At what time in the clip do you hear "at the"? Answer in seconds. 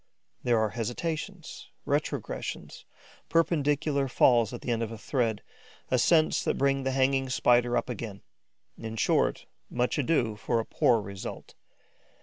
4.51-4.71